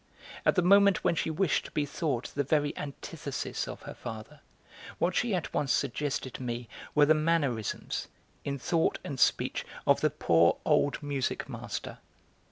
[0.47, 4.39] At the moment when she wished to be thought the very antithesis of her father,
[4.97, 8.07] what she at once suggested to me were the mannerisms,
[8.43, 11.99] in thought and speech, of the poor old music master.